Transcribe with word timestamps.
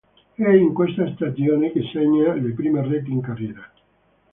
È 0.33 0.49
in 0.49 0.73
questa 0.73 1.11
stagione 1.13 1.71
che 1.71 1.83
segna 1.93 2.33
le 2.33 2.53
prime 2.53 2.81
reti 2.87 3.11
in 3.11 3.21
carriera. 3.21 3.71